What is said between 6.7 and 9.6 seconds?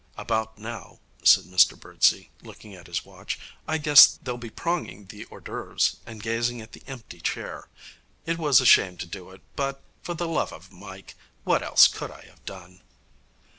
the empty chair. It was a shame to do it,